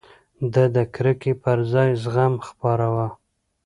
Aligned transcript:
ده 0.53 0.63
د 0.75 0.77
کرکې 0.93 1.33
پر 1.43 1.57
ځای 1.71 1.89
زغم 2.03 2.33
خپراوه. 2.47 3.07